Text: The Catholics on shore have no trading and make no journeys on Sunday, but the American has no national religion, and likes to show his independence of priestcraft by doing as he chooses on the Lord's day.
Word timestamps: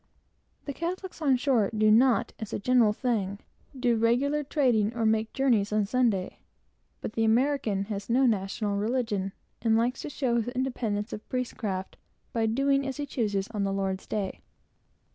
The 0.65 0.73
Catholics 0.73 1.21
on 1.21 1.37
shore 1.37 1.65
have 1.65 1.73
no 1.73 1.79
trading 1.79 1.93
and 1.93 2.55
make 5.11 5.27
no 5.27 5.29
journeys 5.31 5.71
on 5.71 5.85
Sunday, 5.85 6.39
but 7.01 7.13
the 7.13 7.23
American 7.23 7.83
has 7.85 8.09
no 8.09 8.25
national 8.25 8.77
religion, 8.77 9.31
and 9.61 9.77
likes 9.77 10.01
to 10.01 10.09
show 10.09 10.37
his 10.41 10.47
independence 10.55 11.13
of 11.13 11.29
priestcraft 11.29 11.97
by 12.33 12.47
doing 12.47 12.83
as 12.87 12.97
he 12.97 13.05
chooses 13.05 13.47
on 13.49 13.63
the 13.63 13.71
Lord's 13.71 14.07
day. 14.07 14.41